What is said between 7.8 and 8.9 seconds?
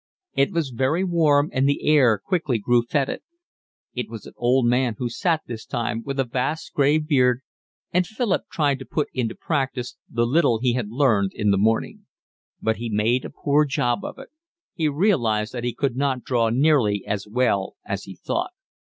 and Philip tried to